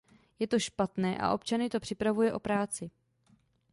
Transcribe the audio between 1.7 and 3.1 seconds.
připravuje o práci.